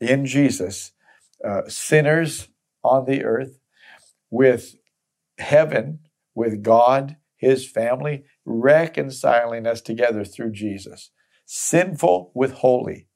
in 0.00 0.24
Jesus 0.24 0.92
uh, 1.44 1.62
sinners 1.68 2.48
on 2.82 3.04
the 3.04 3.24
earth 3.24 3.58
with 4.30 4.76
heaven, 5.38 6.00
with 6.34 6.62
God, 6.62 7.16
his 7.46 7.68
family, 7.68 8.24
reconciling 8.44 9.66
us 9.68 9.80
together 9.80 10.24
through 10.24 10.50
Jesus. 10.50 11.10
Sinful 11.44 12.32
with 12.34 12.54
holy, 12.54 13.06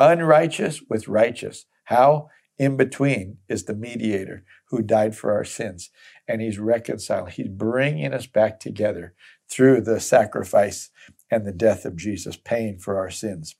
unrighteous 0.00 0.82
with 0.90 1.06
righteous. 1.06 1.66
How? 1.84 2.28
In 2.58 2.76
between 2.76 3.38
is 3.48 3.64
the 3.64 3.74
mediator 3.74 4.42
who 4.70 4.82
died 4.82 5.14
for 5.14 5.32
our 5.32 5.44
sins. 5.44 5.90
And 6.26 6.40
he's 6.40 6.58
reconciling, 6.58 7.32
he's 7.32 7.48
bringing 7.48 8.12
us 8.12 8.26
back 8.26 8.58
together 8.58 9.14
through 9.48 9.82
the 9.82 10.00
sacrifice 10.00 10.90
and 11.30 11.46
the 11.46 11.52
death 11.52 11.84
of 11.84 11.96
Jesus, 11.96 12.36
paying 12.36 12.78
for 12.78 12.98
our 12.98 13.10
sins. 13.10 13.54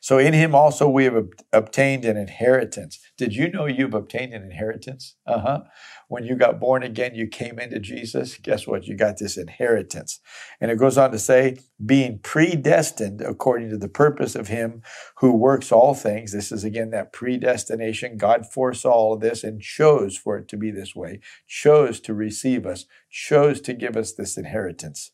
So 0.00 0.18
in 0.18 0.32
him 0.32 0.54
also 0.54 0.88
we 0.88 1.04
have 1.04 1.26
obtained 1.52 2.04
an 2.04 2.16
inheritance. 2.16 2.98
Did 3.16 3.34
you 3.34 3.50
know 3.50 3.66
you've 3.66 3.94
obtained 3.94 4.32
an 4.34 4.42
inheritance? 4.42 5.16
Uh 5.26 5.40
huh. 5.40 5.60
When 6.08 6.24
you 6.24 6.36
got 6.36 6.58
born 6.60 6.82
again, 6.82 7.14
you 7.14 7.26
came 7.26 7.58
into 7.58 7.78
Jesus. 7.78 8.38
Guess 8.38 8.66
what? 8.66 8.86
You 8.86 8.96
got 8.96 9.18
this 9.18 9.36
inheritance. 9.36 10.20
And 10.60 10.70
it 10.70 10.78
goes 10.78 10.96
on 10.96 11.12
to 11.12 11.18
say, 11.18 11.58
being 11.84 12.18
predestined 12.20 13.20
according 13.20 13.70
to 13.70 13.76
the 13.76 13.88
purpose 13.88 14.34
of 14.34 14.48
him 14.48 14.82
who 15.18 15.32
works 15.32 15.70
all 15.70 15.94
things. 15.94 16.32
This 16.32 16.50
is 16.50 16.64
again 16.64 16.90
that 16.90 17.12
predestination. 17.12 18.16
God 18.16 18.46
foresaw 18.46 18.90
all 18.90 19.12
of 19.14 19.20
this 19.20 19.44
and 19.44 19.60
chose 19.60 20.16
for 20.16 20.38
it 20.38 20.48
to 20.48 20.56
be 20.56 20.70
this 20.70 20.96
way, 20.96 21.20
chose 21.46 22.00
to 22.00 22.14
receive 22.14 22.66
us, 22.66 22.86
chose 23.10 23.60
to 23.62 23.74
give 23.74 23.96
us 23.96 24.12
this 24.14 24.36
inheritance 24.36 25.10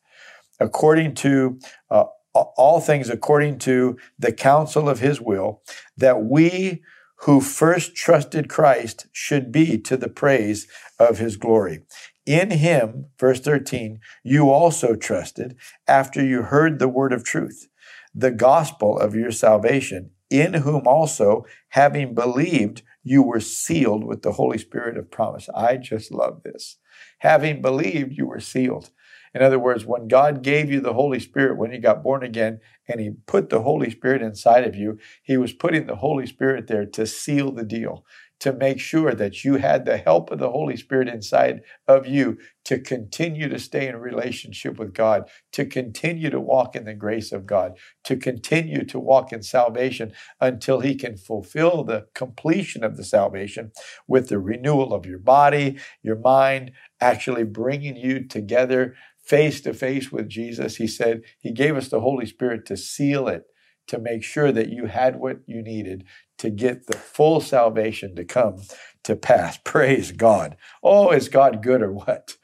according 0.61 1.15
to 1.15 1.59
uh, 1.91 2.05
all 2.35 2.81
things 2.81 3.09
according 3.09 3.59
to 3.61 3.97
the 4.19 4.33
counsel 4.33 4.89
of 4.89 5.01
his 5.01 5.21
will, 5.21 5.63
that 5.97 6.25
we 6.25 6.83
who 7.21 7.41
first 7.41 7.95
trusted 7.95 8.49
Christ 8.49 9.07
should 9.13 9.51
be 9.51 9.79
to 9.79 9.97
the 9.97 10.09
praise 10.09 10.67
of 10.99 11.19
his 11.19 11.37
glory. 11.37 11.81
In 12.27 12.51
him, 12.51 13.07
verse 13.19 13.41
13, 13.41 14.01
you 14.23 14.51
also 14.51 14.95
trusted 14.95 15.57
after 15.87 16.25
you 16.25 16.43
heard 16.43 16.79
the 16.79 16.89
word 16.89 17.13
of 17.13 17.25
truth, 17.25 17.69
the 18.15 18.31
gospel 18.31 18.99
of 18.99 19.15
your 19.15 19.31
salvation, 19.31 20.11
in 20.31 20.55
whom 20.55 20.87
also, 20.87 21.45
having 21.71 22.15
believed, 22.15 22.83
you 23.03 23.23
were 23.23 23.41
sealed 23.41 24.05
with 24.05 24.23
the 24.23 24.33
Holy 24.33 24.59
Spirit 24.59 24.97
of 24.97 25.11
promise. 25.11 25.49
I 25.55 25.77
just 25.77 26.11
love 26.11 26.43
this. 26.43 26.79
Having 27.19 27.63
believed, 27.63 28.13
you 28.13 28.27
were 28.27 28.41
sealed. 28.41 28.91
In 29.35 29.43
other 29.43 29.59
words, 29.59 29.85
when 29.85 30.07
God 30.07 30.43
gave 30.43 30.71
you 30.71 30.81
the 30.81 30.95
Holy 30.95 31.19
Spirit 31.19 31.59
when 31.59 31.73
you 31.73 31.81
got 31.81 32.05
born 32.05 32.23
again 32.23 32.61
and 32.89 33.01
He 33.01 33.11
put 33.27 33.51
the 33.51 33.63
Holy 33.63 33.91
Spirit 33.91 34.23
inside 34.23 34.65
of 34.65 34.77
you, 34.77 34.99
He 35.23 35.37
was 35.37 35.53
putting 35.53 35.87
the 35.87 35.97
Holy 35.97 36.27
Spirit 36.27 36.69
there 36.69 36.87
to 36.87 37.07
seal 37.07 37.51
the 37.51 37.65
deal, 37.65 38.05
to 38.41 38.53
make 38.53 38.79
sure 38.79 39.13
that 39.13 39.45
you 39.45 39.57
had 39.57 39.85
the 39.85 39.97
help 39.97 40.31
of 40.31 40.39
the 40.39 40.51
Holy 40.51 40.77
Spirit 40.77 41.09
inside 41.09 41.63
of 41.89 42.07
you 42.07 42.39
to 42.65 42.79
continue 42.79 43.49
to 43.49 43.59
stay 43.59 43.89
in 43.89 43.97
relationship 43.97 44.79
with 44.79 44.95
God, 44.95 45.29
to 45.53 45.67
continue 45.67 46.31
to 46.31 46.41
walk 46.41 46.77
in 46.77 46.85
the 46.85 46.95
grace 46.95 47.33
of 47.33 47.45
God, 47.45 47.77
to 48.05 48.17
continue 48.17 48.85
to 48.85 49.01
walk 49.01 49.33
in 49.33 49.43
salvation 49.43 50.13
until 50.41 50.79
He 50.79 50.95
can 50.95 51.17
fulfill 51.17 51.83
the 51.83 52.07
completion 52.15 52.85
of 52.85 52.97
the 52.97 53.05
salvation 53.05 53.73
with 54.07 54.29
the 54.29 54.39
renewal 54.39 54.95
of 54.95 55.07
your 55.07 55.19
body, 55.19 55.79
your 56.03 56.19
mind, 56.19 56.71
actually 57.01 57.45
bringing 57.45 57.97
you 57.97 58.25
together 58.25 58.95
face 59.25 59.61
to 59.63 59.73
face 59.73 60.13
with 60.13 60.29
Jesus. 60.29 60.77
He 60.77 60.87
said 60.87 61.23
he 61.41 61.53
gave 61.53 61.77
us 61.77 61.89
the 61.89 62.01
Holy 62.01 62.27
Spirit 62.27 62.67
to 62.67 62.77
seal 62.77 63.29
it, 63.29 63.45
to 63.87 63.99
make 63.99 64.23
sure 64.23 64.53
that 64.53 64.69
you 64.69 64.87
had 64.87 65.17
what 65.17 65.39
you 65.47 65.63
needed 65.63 66.05
to 66.39 66.51
get 66.51 66.87
the 66.87 66.97
full 66.97 67.41
salvation 67.41 68.15
to 68.17 68.25
come 68.25 68.63
to 69.05 69.17
pass. 69.17 69.59
Praise 69.65 70.13
God. 70.13 70.57
Oh, 70.83 71.11
is 71.11 71.29
God 71.29 71.63
good 71.63 71.83
or 71.83 71.93
what? 71.93 72.37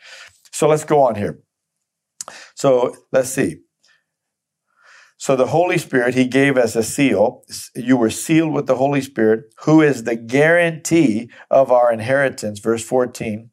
So 0.52 0.68
let's 0.68 0.84
go 0.84 1.02
on 1.02 1.14
here. 1.14 1.40
So 2.54 2.94
let's 3.12 3.30
see. 3.30 3.56
So 5.16 5.36
the 5.36 5.48
Holy 5.48 5.76
Spirit, 5.76 6.14
He 6.14 6.26
gave 6.26 6.56
us 6.56 6.74
a 6.74 6.82
seal. 6.82 7.42
You 7.74 7.98
were 7.98 8.10
sealed 8.10 8.54
with 8.54 8.66
the 8.66 8.76
Holy 8.76 9.02
Spirit, 9.02 9.52
who 9.64 9.82
is 9.82 10.04
the 10.04 10.16
guarantee 10.16 11.30
of 11.50 11.70
our 11.70 11.92
inheritance. 11.92 12.58
Verse 12.58 12.82
14 12.82 13.50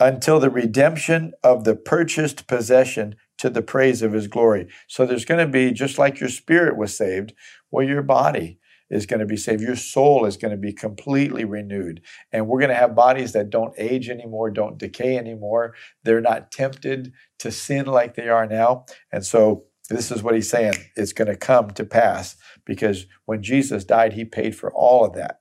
until 0.00 0.38
the 0.38 0.50
redemption 0.50 1.32
of 1.42 1.64
the 1.64 1.74
purchased 1.74 2.46
possession 2.46 3.16
to 3.38 3.50
the 3.50 3.62
praise 3.62 4.02
of 4.02 4.12
his 4.12 4.26
glory. 4.26 4.68
So 4.88 5.06
there's 5.06 5.24
going 5.24 5.44
to 5.44 5.50
be, 5.50 5.72
just 5.72 5.98
like 5.98 6.20
your 6.20 6.28
spirit 6.28 6.76
was 6.76 6.96
saved, 6.96 7.32
well, 7.70 7.86
your 7.86 8.02
body 8.02 8.58
is 8.90 9.06
going 9.06 9.20
to 9.20 9.26
be 9.26 9.36
saved. 9.36 9.60
Your 9.60 9.76
soul 9.76 10.24
is 10.24 10.36
going 10.36 10.50
to 10.50 10.56
be 10.56 10.72
completely 10.72 11.44
renewed. 11.44 12.00
And 12.32 12.46
we're 12.46 12.60
going 12.60 12.70
to 12.70 12.74
have 12.74 12.94
bodies 12.94 13.32
that 13.32 13.50
don't 13.50 13.74
age 13.76 14.08
anymore, 14.08 14.50
don't 14.50 14.78
decay 14.78 15.16
anymore. 15.16 15.74
They're 16.04 16.20
not 16.20 16.50
tempted 16.50 17.12
to 17.40 17.50
sin 17.50 17.86
like 17.86 18.14
they 18.14 18.28
are 18.28 18.46
now. 18.46 18.86
And 19.12 19.24
so 19.24 19.64
this 19.90 20.10
is 20.10 20.22
what 20.22 20.34
he's 20.34 20.50
saying. 20.50 20.74
It's 20.96 21.12
going 21.12 21.28
to 21.28 21.36
come 21.36 21.70
to 21.72 21.84
pass 21.84 22.36
because 22.64 23.06
when 23.26 23.42
Jesus 23.42 23.84
died, 23.84 24.14
he 24.14 24.24
paid 24.24 24.56
for 24.56 24.72
all 24.72 25.04
of 25.04 25.14
that. 25.14 25.37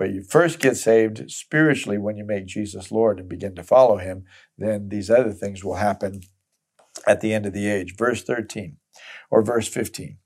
But 0.00 0.14
you 0.14 0.22
first 0.22 0.60
get 0.60 0.78
saved 0.78 1.30
spiritually 1.30 1.98
when 1.98 2.16
you 2.16 2.24
make 2.24 2.46
Jesus 2.46 2.90
Lord 2.90 3.20
and 3.20 3.28
begin 3.28 3.54
to 3.56 3.62
follow 3.62 3.98
him. 3.98 4.24
Then 4.56 4.88
these 4.88 5.10
other 5.10 5.34
things 5.34 5.62
will 5.62 5.74
happen 5.74 6.22
at 7.06 7.20
the 7.20 7.34
end 7.34 7.44
of 7.44 7.52
the 7.52 7.68
age. 7.68 7.96
Verse 7.98 8.22
13 8.22 8.78
or 9.30 9.42
verse 9.42 9.68
15. 9.68 10.16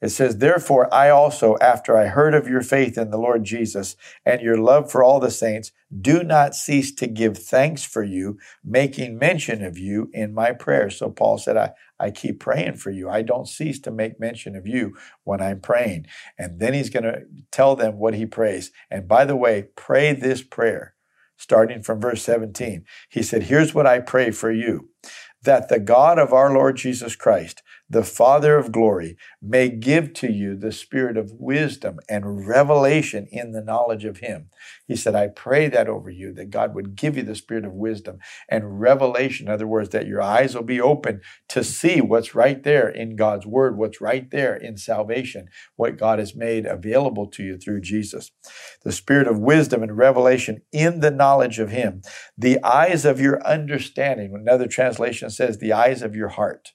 It 0.00 0.10
says, 0.10 0.38
Therefore, 0.38 0.92
I 0.94 1.10
also, 1.10 1.56
after 1.60 1.96
I 1.96 2.06
heard 2.06 2.32
of 2.32 2.46
your 2.46 2.62
faith 2.62 2.96
in 2.96 3.10
the 3.10 3.18
Lord 3.18 3.42
Jesus 3.42 3.96
and 4.24 4.40
your 4.40 4.56
love 4.56 4.88
for 4.88 5.02
all 5.02 5.18
the 5.18 5.32
saints, 5.32 5.72
do 6.00 6.22
not 6.22 6.54
cease 6.54 6.94
to 6.94 7.08
give 7.08 7.36
thanks 7.36 7.82
for 7.82 8.04
you, 8.04 8.38
making 8.62 9.18
mention 9.18 9.64
of 9.64 9.76
you 9.76 10.10
in 10.12 10.32
my 10.32 10.52
prayers. 10.52 10.96
So 10.96 11.10
Paul 11.10 11.38
said, 11.38 11.56
I, 11.56 11.72
I 11.98 12.10
keep 12.10 12.40
praying 12.40 12.76
for 12.76 12.90
you. 12.90 13.08
I 13.08 13.22
don't 13.22 13.48
cease 13.48 13.78
to 13.80 13.90
make 13.90 14.18
mention 14.18 14.56
of 14.56 14.66
you 14.66 14.96
when 15.22 15.40
I'm 15.40 15.60
praying. 15.60 16.06
And 16.38 16.60
then 16.60 16.74
he's 16.74 16.90
going 16.90 17.04
to 17.04 17.22
tell 17.50 17.76
them 17.76 17.98
what 17.98 18.14
he 18.14 18.26
prays. 18.26 18.72
And 18.90 19.06
by 19.06 19.24
the 19.24 19.36
way, 19.36 19.68
pray 19.76 20.12
this 20.12 20.42
prayer 20.42 20.94
starting 21.36 21.82
from 21.82 22.00
verse 22.00 22.22
17. 22.22 22.84
He 23.08 23.22
said, 23.22 23.44
Here's 23.44 23.74
what 23.74 23.86
I 23.86 24.00
pray 24.00 24.30
for 24.30 24.50
you 24.50 24.90
that 25.42 25.68
the 25.68 25.78
God 25.78 26.18
of 26.18 26.32
our 26.32 26.52
Lord 26.52 26.76
Jesus 26.76 27.14
Christ, 27.14 27.62
the 27.94 28.02
Father 28.02 28.58
of 28.58 28.72
glory, 28.72 29.16
may 29.40 29.68
give 29.68 30.12
to 30.14 30.30
you 30.30 30.56
the 30.56 30.72
spirit 30.72 31.16
of 31.16 31.30
wisdom 31.30 32.00
and 32.08 32.44
revelation 32.44 33.28
in 33.30 33.52
the 33.52 33.62
knowledge 33.62 34.04
of 34.04 34.16
Him. 34.16 34.50
He 34.88 34.96
said, 34.96 35.14
I 35.14 35.28
pray 35.28 35.68
that 35.68 35.88
over 35.88 36.10
you, 36.10 36.32
that 36.32 36.50
God 36.50 36.74
would 36.74 36.96
give 36.96 37.16
you 37.16 37.22
the 37.22 37.36
spirit 37.36 37.64
of 37.64 37.72
wisdom 37.72 38.18
and 38.48 38.80
revelation. 38.80 39.46
In 39.46 39.52
other 39.52 39.68
words, 39.68 39.90
that 39.90 40.08
your 40.08 40.20
eyes 40.20 40.56
will 40.56 40.64
be 40.64 40.80
open 40.80 41.20
to 41.50 41.62
see 41.62 42.00
what's 42.00 42.34
right 42.34 42.64
there 42.64 42.88
in 42.88 43.14
God's 43.14 43.46
Word, 43.46 43.78
what's 43.78 44.00
right 44.00 44.28
there 44.28 44.56
in 44.56 44.76
salvation, 44.76 45.46
what 45.76 45.96
God 45.96 46.18
has 46.18 46.34
made 46.34 46.66
available 46.66 47.28
to 47.28 47.44
you 47.44 47.56
through 47.56 47.82
Jesus. 47.82 48.32
The 48.82 48.90
spirit 48.90 49.28
of 49.28 49.38
wisdom 49.38 49.84
and 49.84 49.96
revelation 49.96 50.62
in 50.72 50.98
the 50.98 51.12
knowledge 51.12 51.60
of 51.60 51.70
Him. 51.70 52.02
The 52.36 52.60
eyes 52.64 53.04
of 53.04 53.20
your 53.20 53.40
understanding. 53.46 54.34
Another 54.34 54.66
translation 54.66 55.30
says, 55.30 55.58
the 55.58 55.72
eyes 55.72 56.02
of 56.02 56.16
your 56.16 56.30
heart 56.30 56.72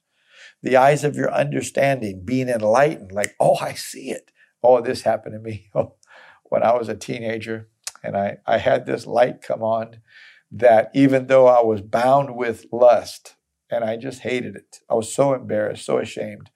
the 0.62 0.78
eyes 0.78 1.04
of 1.04 1.16
your 1.16 1.32
understanding, 1.34 2.22
being 2.26 2.50
enlightened, 2.50 3.12
like, 3.12 3.36
oh, 3.40 3.58
I 3.62 3.74
see 3.74 4.12
it. 4.12 4.32
Oh, 4.62 4.82
this 4.82 5.04
happened 5.04 5.34
to 5.34 5.40
me 5.40 5.70
oh, 5.76 5.96
when 6.44 6.64
I 6.64 6.74
was 6.74 6.90
a 6.90 6.96
teenager. 6.96 7.70
And 8.04 8.16
I, 8.16 8.38
I 8.46 8.58
had 8.58 8.86
this 8.86 9.06
light 9.06 9.42
come 9.42 9.62
on 9.62 9.98
that 10.52 10.90
even 10.94 11.28
though 11.28 11.48
I 11.48 11.62
was 11.62 11.82
bound 11.82 12.36
with 12.36 12.66
lust 12.72 13.36
and 13.70 13.84
I 13.84 13.98
just 13.98 14.22
hated 14.22 14.56
it, 14.56 14.80
I 14.90 14.96
was 14.96 15.14
so 15.14 15.34
embarrassed, 15.34 15.86
so 15.86 15.98
ashamed. 15.98 16.50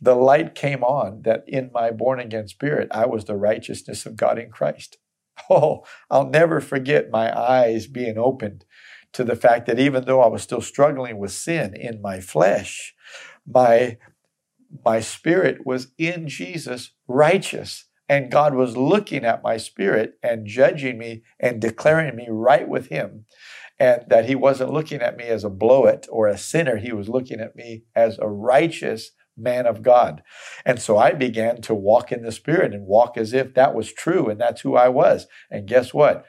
The 0.00 0.14
light 0.14 0.54
came 0.54 0.82
on 0.82 1.22
that 1.22 1.44
in 1.46 1.70
my 1.72 1.90
born 1.90 2.18
again 2.18 2.48
spirit, 2.48 2.88
I 2.90 3.06
was 3.06 3.24
the 3.24 3.36
righteousness 3.36 4.06
of 4.06 4.16
God 4.16 4.38
in 4.38 4.50
Christ. 4.50 4.98
Oh, 5.50 5.82
I'll 6.10 6.28
never 6.28 6.60
forget 6.60 7.10
my 7.10 7.36
eyes 7.36 7.86
being 7.86 8.16
opened 8.16 8.64
to 9.12 9.24
the 9.24 9.34
fact 9.34 9.66
that 9.66 9.78
even 9.78 10.04
though 10.04 10.20
I 10.20 10.28
was 10.28 10.42
still 10.42 10.60
struggling 10.60 11.18
with 11.18 11.32
sin 11.32 11.74
in 11.74 12.00
my 12.00 12.20
flesh, 12.20 12.94
my 13.46 13.98
my 14.84 15.00
spirit 15.00 15.66
was 15.66 15.88
in 15.98 16.28
Jesus 16.28 16.92
righteous 17.06 17.86
and 18.08 18.30
God 18.30 18.54
was 18.54 18.76
looking 18.76 19.24
at 19.24 19.42
my 19.42 19.56
spirit 19.56 20.14
and 20.22 20.46
judging 20.46 20.98
me 20.98 21.22
and 21.38 21.60
declaring 21.60 22.16
me 22.16 22.26
right 22.30 22.68
with 22.68 22.88
him 22.88 23.26
and 23.78 24.04
that 24.08 24.26
he 24.26 24.34
wasn't 24.34 24.72
looking 24.72 25.00
at 25.00 25.16
me 25.16 25.24
as 25.24 25.44
a 25.44 25.50
blowit 25.50 26.06
or 26.10 26.26
a 26.26 26.38
sinner 26.38 26.76
he 26.76 26.92
was 26.92 27.08
looking 27.08 27.40
at 27.40 27.56
me 27.56 27.84
as 27.94 28.18
a 28.18 28.28
righteous 28.28 29.12
man 29.36 29.66
of 29.66 29.82
God. 29.82 30.22
And 30.64 30.80
so 30.80 30.98
I 30.98 31.12
began 31.12 31.60
to 31.62 31.74
walk 31.74 32.12
in 32.12 32.22
the 32.22 32.32
spirit 32.32 32.74
and 32.74 32.86
walk 32.86 33.16
as 33.16 33.32
if 33.32 33.54
that 33.54 33.74
was 33.74 33.92
true 33.92 34.28
and 34.28 34.40
that's 34.40 34.60
who 34.60 34.76
I 34.76 34.88
was. 34.88 35.26
And 35.50 35.66
guess 35.66 35.94
what? 35.94 36.24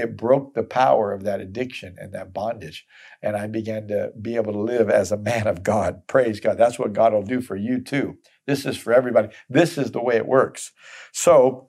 It 0.00 0.16
broke 0.16 0.54
the 0.54 0.62
power 0.62 1.12
of 1.12 1.22
that 1.24 1.40
addiction 1.40 1.96
and 1.98 2.12
that 2.12 2.32
bondage. 2.32 2.86
And 3.22 3.36
I 3.36 3.46
began 3.46 3.86
to 3.88 4.12
be 4.20 4.36
able 4.36 4.52
to 4.52 4.60
live 4.60 4.90
as 4.90 5.12
a 5.12 5.16
man 5.16 5.46
of 5.46 5.62
God. 5.62 6.06
Praise 6.06 6.40
God. 6.40 6.58
That's 6.58 6.78
what 6.78 6.92
God 6.92 7.12
will 7.12 7.22
do 7.22 7.40
for 7.40 7.56
you 7.56 7.80
too. 7.80 8.18
This 8.46 8.66
is 8.66 8.76
for 8.76 8.92
everybody. 8.92 9.28
This 9.48 9.78
is 9.78 9.92
the 9.92 10.02
way 10.02 10.16
it 10.16 10.26
works. 10.26 10.72
So, 11.12 11.68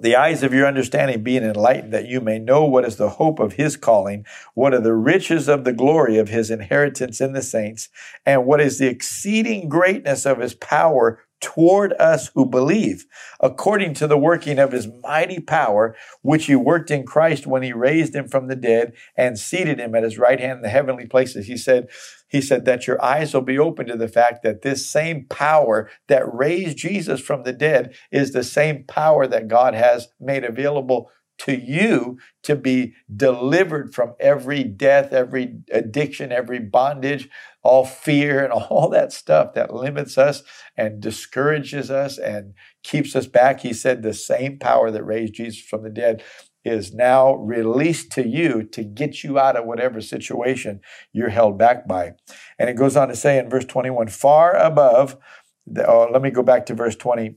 the 0.00 0.16
eyes 0.16 0.42
of 0.42 0.52
your 0.52 0.66
understanding 0.66 1.22
being 1.22 1.44
enlightened, 1.44 1.92
that 1.92 2.08
you 2.08 2.20
may 2.20 2.40
know 2.40 2.64
what 2.64 2.84
is 2.84 2.96
the 2.96 3.10
hope 3.10 3.38
of 3.38 3.52
his 3.52 3.76
calling, 3.76 4.26
what 4.54 4.74
are 4.74 4.80
the 4.80 4.94
riches 4.94 5.48
of 5.48 5.62
the 5.62 5.72
glory 5.72 6.18
of 6.18 6.28
his 6.28 6.50
inheritance 6.50 7.20
in 7.20 7.34
the 7.34 7.42
saints, 7.42 7.88
and 8.26 8.44
what 8.44 8.60
is 8.60 8.78
the 8.78 8.88
exceeding 8.88 9.68
greatness 9.68 10.26
of 10.26 10.40
his 10.40 10.54
power 10.54 11.20
toward 11.42 11.92
us 11.94 12.30
who 12.34 12.46
believe, 12.46 13.04
according 13.40 13.92
to 13.94 14.06
the 14.06 14.16
working 14.16 14.58
of 14.58 14.72
his 14.72 14.88
mighty 15.02 15.40
power, 15.40 15.94
which 16.22 16.46
he 16.46 16.54
worked 16.56 16.90
in 16.90 17.04
Christ 17.04 17.46
when 17.46 17.62
he 17.62 17.72
raised 17.72 18.14
him 18.14 18.28
from 18.28 18.46
the 18.46 18.56
dead 18.56 18.94
and 19.16 19.38
seated 19.38 19.78
him 19.78 19.94
at 19.94 20.04
his 20.04 20.16
right 20.16 20.40
hand 20.40 20.58
in 20.58 20.62
the 20.62 20.68
heavenly 20.70 21.06
places. 21.06 21.46
He 21.46 21.56
said, 21.56 21.88
he 22.28 22.40
said 22.40 22.64
that 22.64 22.86
your 22.86 23.02
eyes 23.04 23.34
will 23.34 23.42
be 23.42 23.58
open 23.58 23.86
to 23.88 23.96
the 23.96 24.08
fact 24.08 24.42
that 24.42 24.62
this 24.62 24.86
same 24.86 25.26
power 25.26 25.90
that 26.08 26.32
raised 26.32 26.78
Jesus 26.78 27.20
from 27.20 27.42
the 27.42 27.52
dead 27.52 27.94
is 28.10 28.32
the 28.32 28.44
same 28.44 28.84
power 28.84 29.26
that 29.26 29.48
God 29.48 29.74
has 29.74 30.08
made 30.18 30.44
available 30.44 31.10
to 31.42 31.58
you 31.58 32.18
to 32.44 32.54
be 32.54 32.94
delivered 33.14 33.92
from 33.92 34.14
every 34.20 34.62
death, 34.62 35.12
every 35.12 35.56
addiction, 35.72 36.30
every 36.30 36.60
bondage, 36.60 37.28
all 37.62 37.84
fear, 37.84 38.44
and 38.44 38.52
all 38.70 38.88
that 38.88 39.12
stuff 39.12 39.54
that 39.54 39.74
limits 39.74 40.16
us 40.16 40.42
and 40.76 41.00
discourages 41.00 41.90
us 41.90 42.16
and 42.16 42.54
keeps 42.82 43.16
us 43.16 43.26
back. 43.26 43.60
He 43.60 43.72
said 43.72 44.02
the 44.02 44.14
same 44.14 44.58
power 44.58 44.90
that 44.90 45.04
raised 45.04 45.34
Jesus 45.34 45.60
from 45.60 45.82
the 45.82 45.90
dead 45.90 46.22
is 46.64 46.94
now 46.94 47.34
released 47.34 48.12
to 48.12 48.26
you 48.26 48.62
to 48.62 48.84
get 48.84 49.24
you 49.24 49.36
out 49.36 49.56
of 49.56 49.64
whatever 49.64 50.00
situation 50.00 50.80
you're 51.12 51.30
held 51.30 51.58
back 51.58 51.88
by. 51.88 52.12
And 52.56 52.70
it 52.70 52.76
goes 52.76 52.96
on 52.96 53.08
to 53.08 53.16
say 53.16 53.38
in 53.38 53.50
verse 53.50 53.64
21 53.64 54.08
far 54.08 54.54
above, 54.54 55.16
the, 55.66 55.84
oh, 55.88 56.08
let 56.12 56.22
me 56.22 56.30
go 56.30 56.42
back 56.42 56.66
to 56.66 56.74
verse 56.74 56.96
20. 56.96 57.36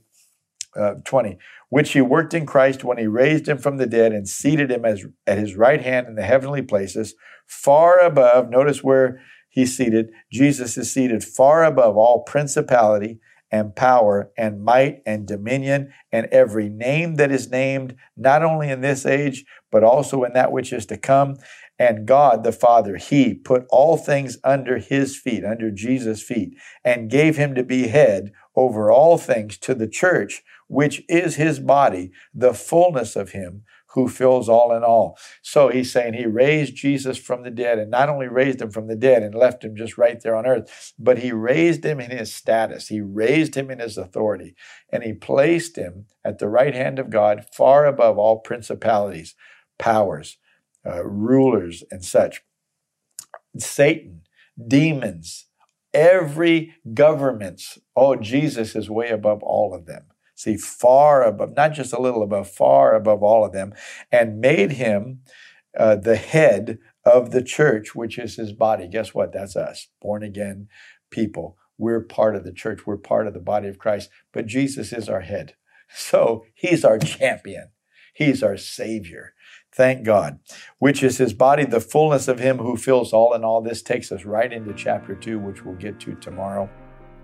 Uh, 0.76 0.94
20, 1.06 1.38
which 1.68 1.92
he 1.92 2.00
worked 2.00 2.34
in 2.34 2.46
Christ 2.46 2.84
when 2.84 2.98
he 2.98 3.06
raised 3.06 3.48
him 3.48 3.58
from 3.58 3.76
the 3.76 3.86
dead 3.86 4.12
and 4.12 4.28
seated 4.28 4.70
him 4.70 4.84
as, 4.84 5.04
at 5.26 5.38
his 5.38 5.56
right 5.56 5.82
hand 5.82 6.06
in 6.06 6.14
the 6.14 6.22
heavenly 6.22 6.62
places, 6.62 7.14
far 7.46 7.98
above. 7.98 8.48
Notice 8.48 8.84
where 8.84 9.20
he's 9.48 9.76
seated. 9.76 10.10
Jesus 10.30 10.76
is 10.76 10.92
seated 10.92 11.24
far 11.24 11.64
above 11.64 11.96
all 11.96 12.22
principality 12.22 13.18
and 13.50 13.76
power 13.76 14.30
and 14.36 14.62
might 14.62 15.02
and 15.06 15.26
dominion 15.26 15.92
and 16.10 16.26
every 16.26 16.68
name 16.68 17.14
that 17.16 17.30
is 17.30 17.50
named, 17.50 17.96
not 18.16 18.42
only 18.42 18.68
in 18.68 18.80
this 18.80 19.06
age, 19.06 19.44
but 19.70 19.84
also 19.84 20.24
in 20.24 20.32
that 20.32 20.52
which 20.52 20.72
is 20.72 20.86
to 20.86 20.96
come. 20.96 21.36
And 21.78 22.06
God 22.06 22.42
the 22.42 22.52
Father, 22.52 22.96
He 22.96 23.34
put 23.34 23.66
all 23.70 23.96
things 23.96 24.38
under 24.42 24.78
His 24.78 25.16
feet, 25.16 25.44
under 25.44 25.70
Jesus' 25.70 26.22
feet, 26.22 26.56
and 26.84 27.10
gave 27.10 27.36
Him 27.36 27.54
to 27.54 27.62
be 27.62 27.88
head 27.88 28.32
over 28.54 28.90
all 28.90 29.18
things 29.18 29.58
to 29.58 29.74
the 29.74 29.88
church, 29.88 30.42
which 30.68 31.02
is 31.08 31.36
His 31.36 31.58
body, 31.60 32.12
the 32.34 32.54
fullness 32.54 33.16
of 33.16 33.30
Him 33.30 33.64
who 33.96 34.08
fills 34.08 34.46
all 34.46 34.76
in 34.76 34.84
all. 34.84 35.18
So 35.40 35.70
he's 35.70 35.90
saying 35.90 36.12
he 36.12 36.26
raised 36.26 36.76
Jesus 36.76 37.16
from 37.16 37.42
the 37.42 37.50
dead 37.50 37.78
and 37.78 37.90
not 37.90 38.10
only 38.10 38.28
raised 38.28 38.60
him 38.60 38.70
from 38.70 38.88
the 38.88 38.94
dead 38.94 39.22
and 39.22 39.34
left 39.34 39.64
him 39.64 39.74
just 39.74 39.96
right 39.96 40.20
there 40.20 40.36
on 40.36 40.46
earth, 40.46 40.92
but 40.98 41.20
he 41.20 41.32
raised 41.32 41.82
him 41.82 41.98
in 41.98 42.10
his 42.10 42.34
status. 42.34 42.88
He 42.88 43.00
raised 43.00 43.54
him 43.54 43.70
in 43.70 43.78
his 43.78 43.96
authority 43.96 44.54
and 44.92 45.02
he 45.02 45.14
placed 45.14 45.76
him 45.76 46.04
at 46.22 46.38
the 46.38 46.48
right 46.48 46.74
hand 46.74 46.98
of 46.98 47.08
God, 47.08 47.46
far 47.54 47.86
above 47.86 48.18
all 48.18 48.40
principalities, 48.40 49.34
powers, 49.78 50.36
uh, 50.84 51.02
rulers, 51.02 51.82
and 51.90 52.04
such. 52.04 52.42
Satan, 53.56 54.24
demons, 54.68 55.46
every 55.94 56.74
governments. 56.92 57.78
Oh, 57.96 58.14
Jesus 58.14 58.76
is 58.76 58.90
way 58.90 59.08
above 59.08 59.42
all 59.42 59.74
of 59.74 59.86
them 59.86 60.08
see, 60.36 60.56
far 60.56 61.24
above, 61.24 61.56
not 61.56 61.72
just 61.72 61.92
a 61.92 62.00
little 62.00 62.22
above, 62.22 62.48
far 62.48 62.94
above 62.94 63.24
all 63.24 63.44
of 63.44 63.52
them, 63.52 63.74
and 64.12 64.40
made 64.40 64.72
him 64.72 65.22
uh, 65.76 65.96
the 65.96 66.16
head 66.16 66.78
of 67.04 67.32
the 67.32 67.42
church, 67.42 67.94
which 67.94 68.18
is 68.18 68.36
his 68.36 68.52
body. 68.52 68.86
Guess 68.86 69.14
what? 69.14 69.32
That's 69.32 69.56
us, 69.56 69.88
born 70.00 70.22
again 70.22 70.68
people. 71.10 71.56
We're 71.78 72.00
part 72.00 72.36
of 72.36 72.44
the 72.44 72.52
church, 72.52 72.86
we're 72.86 72.96
part 72.96 73.26
of 73.26 73.34
the 73.34 73.40
body 73.40 73.68
of 73.68 73.78
Christ, 73.78 74.10
but 74.32 74.46
Jesus 74.46 74.92
is 74.92 75.08
our 75.08 75.22
head. 75.22 75.54
So 75.88 76.44
he's 76.52 76.84
our 76.84 76.98
champion, 76.98 77.68
he's 78.12 78.42
our 78.42 78.56
savior. 78.56 79.34
Thank 79.72 80.04
God, 80.04 80.40
which 80.80 81.00
is 81.00 81.18
his 81.18 81.32
body, 81.32 81.64
the 81.64 81.78
fullness 81.78 82.26
of 82.26 82.40
him 82.40 82.58
who 82.58 82.76
fills 82.76 83.12
all 83.12 83.34
in 83.34 83.44
all. 83.44 83.62
This 83.62 83.82
takes 83.82 84.10
us 84.10 84.24
right 84.24 84.52
into 84.52 84.74
chapter 84.74 85.14
two, 85.14 85.38
which 85.38 85.64
we'll 85.64 85.76
get 85.76 86.00
to 86.00 86.16
tomorrow. 86.16 86.68